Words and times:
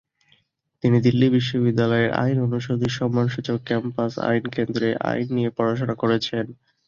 তিনি 0.83 0.97
দিল্লি 1.05 1.27
বিশ্ববিদ্যালয়ের 1.29 2.11
আইন 2.21 2.37
অনুষদের 2.47 2.91
সম্মানসূচক 2.99 3.57
ক্যাম্পাস 3.65 4.13
আইন 4.29 4.43
কেন্দ্রে 4.55 4.89
আইন 5.09 5.27
নিয়ে 5.35 5.51
পড়াশোনা 5.57 5.95
করেছেন। 5.95 6.45